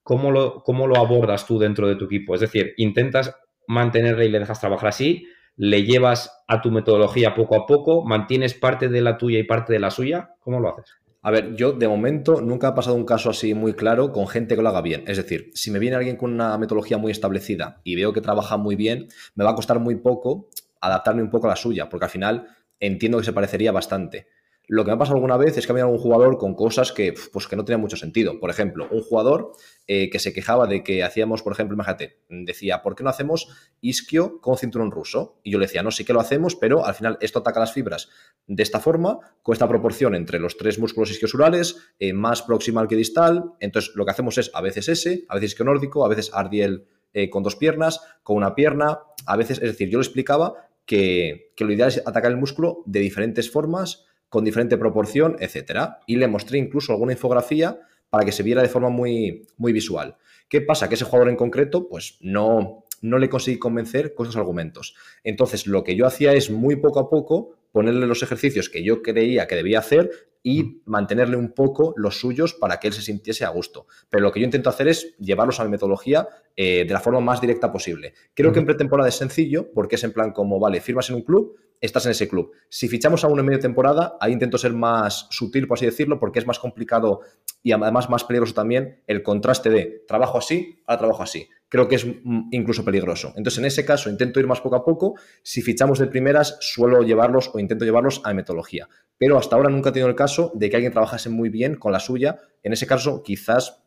[0.08, 2.34] ¿cómo lo, abordas tú dentro de tu equipo?
[2.34, 7.56] Es decir, intentas mantenerle y le dejas trabajar así, le llevas a tu metodología poco
[7.56, 10.94] a poco, mantienes parte de la tuya y parte de la suya, ¿cómo lo haces?
[11.20, 14.56] A ver, yo de momento nunca ha pasado un caso así muy claro con gente
[14.56, 15.04] que lo haga bien.
[15.06, 18.56] Es decir, si me viene alguien con una metodología muy establecida y veo que trabaja
[18.56, 20.48] muy bien, me va a costar muy poco
[20.80, 22.46] adaptarme un poco a la suya, porque al final
[22.80, 24.28] entiendo que se parecería bastante.
[24.70, 27.14] Lo que me ha pasado alguna vez es que había un jugador con cosas que,
[27.32, 28.38] pues, que no tenían mucho sentido.
[28.38, 29.52] Por ejemplo, un jugador
[29.86, 33.48] eh, que se quejaba de que hacíamos, por ejemplo, imagínate, decía, ¿por qué no hacemos
[33.80, 35.40] isquio con cinturón ruso?
[35.42, 37.72] Y yo le decía, no, sí que lo hacemos, pero al final esto ataca las
[37.72, 38.10] fibras
[38.46, 42.96] de esta forma, con esta proporción entre los tres músculos isquiosurales, eh, más proximal que
[42.96, 43.54] distal.
[43.60, 46.86] Entonces, lo que hacemos es a veces ese, a veces isquio nórdico, a veces ardiel
[47.14, 51.52] eh, con dos piernas, con una pierna, a veces, es decir, yo le explicaba que,
[51.56, 56.00] que lo ideal es atacar el músculo de diferentes formas con diferente proporción, etcétera.
[56.06, 60.16] Y le mostré incluso alguna infografía para que se viera de forma muy, muy visual.
[60.48, 60.88] ¿Qué pasa?
[60.88, 64.94] Que ese jugador en concreto, pues no, no le conseguí convencer con esos argumentos.
[65.24, 69.02] Entonces, lo que yo hacía es muy poco a poco ponerle los ejercicios que yo
[69.02, 70.10] creía que debía hacer
[70.42, 73.86] y mantenerle un poco los suyos para que él se sintiese a gusto.
[74.08, 77.20] Pero lo que yo intento hacer es llevarlos a mi metodología eh, de la forma
[77.20, 78.14] más directa posible.
[78.34, 81.22] Creo que en pretemporada es sencillo porque es en plan como, vale, firmas en un
[81.22, 82.52] club, estás en ese club.
[82.68, 86.18] Si fichamos a uno en medio temporada, ahí intento ser más sutil, por así decirlo,
[86.18, 87.20] porque es más complicado
[87.62, 91.48] y además más peligroso también el contraste de trabajo así a trabajo así.
[91.68, 92.06] Creo que es
[92.50, 93.34] incluso peligroso.
[93.36, 95.16] Entonces, en ese caso, intento ir más poco a poco.
[95.42, 98.88] Si fichamos de primeras, suelo llevarlos o intento llevarlos a metodología.
[99.18, 101.92] Pero hasta ahora nunca he tenido el caso de que alguien trabajase muy bien con
[101.92, 102.38] la suya.
[102.62, 103.82] En ese caso, quizás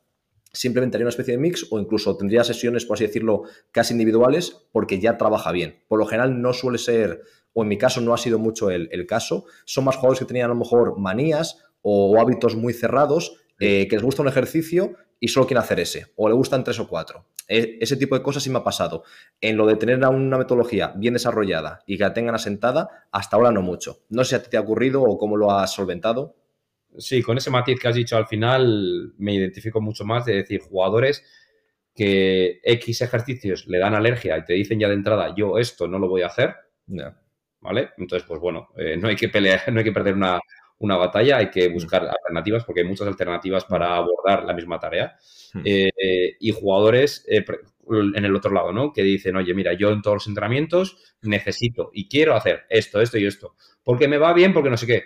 [0.53, 4.67] simplemente haría una especie de mix o incluso tendría sesiones, por así decirlo, casi individuales
[4.71, 5.83] porque ya trabaja bien.
[5.87, 7.21] Por lo general no suele ser
[7.53, 10.45] o en mi caso no ha sido mucho el, caso, son más jugadores que tenían
[10.45, 15.27] a lo mejor manías o, hábitos muy cerrados, eh, que les gusta un ejercicio y
[15.27, 17.27] solo quieren hacer ese, o le gustan tres o cuatro.
[17.47, 19.03] E, ese tipo de cosas sí me ha pasado.
[19.39, 23.51] En lo de tener una metodología bien desarrollada y que la tengan asentada, hasta ahora
[23.51, 23.99] no mucho.
[24.09, 26.35] No sé si a ti te ha ocurrido o cómo lo has solventado.
[26.97, 30.59] Sí, con ese matiz que has dicho al final me identifico mucho más de decir
[30.61, 31.23] jugadores
[31.95, 35.99] que X ejercicios le dan alergia y te dicen ya de entrada, yo esto no
[35.99, 36.55] lo voy a hacer,
[37.59, 37.89] ¿vale?
[37.97, 40.39] Entonces, pues bueno, eh, no hay que pelear, no hay que perder una,
[40.79, 45.17] una, batalla, hay que buscar alternativas porque hay muchas alternativas para abordar la misma tarea.
[45.53, 45.61] Hmm.
[45.65, 47.43] Eh, y jugadores eh,
[47.89, 48.93] en el otro lado, ¿no?
[48.93, 53.17] Que dicen, oye, mira, yo en todos los entrenamientos necesito y quiero hacer esto, esto
[53.17, 55.03] y esto, porque me va bien, porque no sé qué.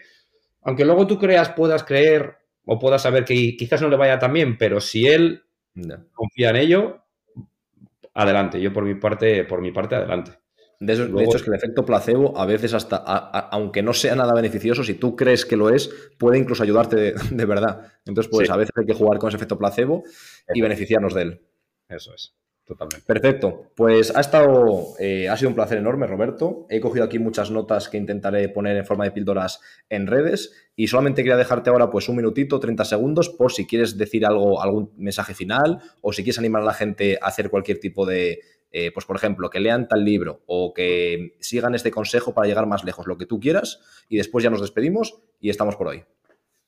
[0.66, 4.34] Aunque luego tú creas, puedas creer o puedas saber que quizás no le vaya tan
[4.34, 5.44] bien, pero si él
[6.14, 7.04] confía en ello,
[8.14, 8.60] adelante.
[8.60, 10.32] Yo por mi parte, por mi parte, adelante.
[10.80, 14.84] De, hecho, es que el efecto placebo, a veces hasta, aunque no sea nada beneficioso,
[14.84, 17.94] si tú crees que lo es, puede incluso ayudarte de, verdad.
[18.06, 20.04] Entonces, pues a veces hay que jugar con ese efecto placebo
[20.54, 21.42] y beneficiarnos de él.
[21.88, 22.34] Eso es.
[22.66, 23.06] Totalmente.
[23.06, 23.72] Perfecto.
[23.76, 26.66] Pues ha estado, eh, ha sido un placer enorme, Roberto.
[26.68, 30.88] He cogido aquí muchas notas que intentaré poner en forma de píldoras en redes y
[30.88, 34.92] solamente quería dejarte ahora pues un minutito, 30 segundos, por si quieres decir algo, algún
[34.98, 38.40] mensaje final o si quieres animar a la gente a hacer cualquier tipo de,
[38.72, 42.66] eh, pues por ejemplo, que lean tal libro o que sigan este consejo para llegar
[42.66, 46.04] más lejos, lo que tú quieras y después ya nos despedimos y estamos por hoy.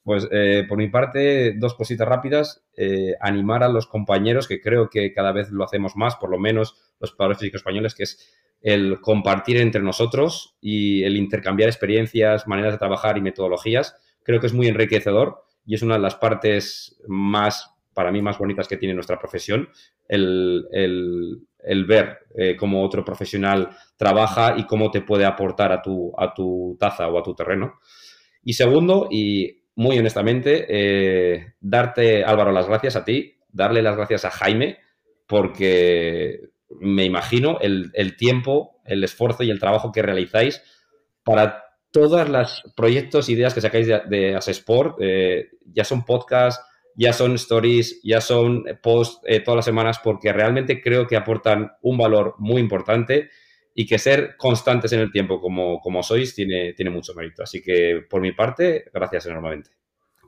[0.07, 2.63] Pues eh, por mi parte, dos cositas rápidas.
[2.77, 6.39] Eh, animar a los compañeros, que creo que cada vez lo hacemos más, por lo
[6.39, 12.47] menos los padres físicos españoles, que es el compartir entre nosotros y el intercambiar experiencias,
[12.47, 13.97] maneras de trabajar y metodologías.
[14.23, 18.37] Creo que es muy enriquecedor y es una de las partes más, para mí, más
[18.37, 19.67] bonitas que tiene nuestra profesión,
[20.07, 21.43] el,
[21.85, 26.77] ver eh, cómo otro profesional trabaja y cómo te puede aportar a tu, a tu
[26.79, 27.81] taza o a tu terreno.
[28.41, 34.25] Y segundo, y muy honestamente, eh, darte, Álvaro, las gracias a ti, darle las gracias
[34.25, 34.79] a Jaime,
[35.27, 36.49] porque
[36.81, 40.63] me imagino el, tiempo, el esfuerzo y el trabajo que realizáis
[41.23, 47.13] para todos los proyectos, ideas que sacáis de, de Asesport, eh, ya son podcasts, ya
[47.13, 51.99] son stories, ya son posts eh, todas las semanas, porque realmente creo que aportan un
[51.99, 53.29] valor muy importante
[53.79, 57.43] y que ser constantes en el tiempo como, como sois tiene, tiene mucho mérito.
[57.43, 59.69] Así que por mi parte, gracias enormemente.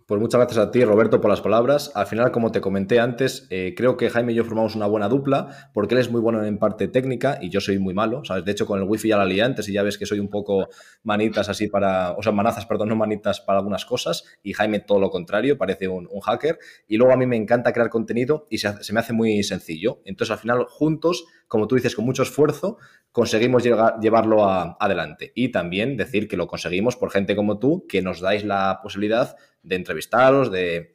[0.05, 1.91] Pues muchas gracias a ti, Roberto, por las palabras.
[1.95, 5.09] Al final, como te comenté antes, eh, creo que Jaime y yo formamos una buena
[5.09, 8.45] dupla, porque él es muy bueno en parte técnica y yo soy muy malo, ¿sabes?
[8.45, 10.29] De hecho, con el wifi ya la lié antes y ya ves que soy un
[10.29, 10.69] poco
[11.01, 14.99] manitas así para, o sea, manazas, perdón, no manitas para algunas cosas, y Jaime todo
[14.99, 16.59] lo contrario, parece un, hacker.
[16.87, 20.01] Y luego a mí me encanta crear contenido y se, se, me hace muy sencillo.
[20.05, 22.77] Entonces, al final, juntos, como tú dices, con mucho esfuerzo,
[23.11, 25.33] conseguimos llegar, llevarlo adelante.
[25.35, 29.35] Y también decir que lo conseguimos por gente como tú, que nos dais la posibilidad
[29.63, 30.93] de entrevistaros, de,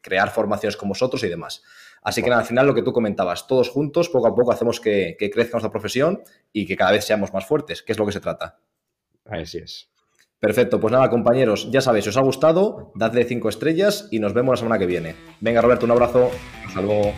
[0.00, 1.62] crear formaciones con vosotros y demás.
[2.02, 4.80] Así que nada, al final lo que tú comentabas, todos juntos, poco a poco hacemos
[4.80, 8.06] que, que crezca nuestra profesión y que cada vez seamos más fuertes, que es lo
[8.06, 8.58] que se trata.
[9.26, 9.88] Así es.
[10.40, 14.32] Perfecto, pues nada, compañeros, ya sabéis, si os ha gustado, dadle cinco estrellas y nos
[14.32, 15.14] vemos la semana que viene.
[15.40, 16.30] Venga, Roberto, un abrazo.
[16.66, 17.12] Hasta luego.